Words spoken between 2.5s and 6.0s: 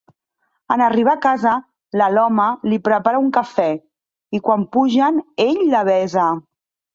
li prepara un cafè, i quan pugen, ell la